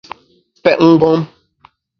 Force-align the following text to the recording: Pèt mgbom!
Pèt 0.63 0.79
mgbom! 0.89 1.21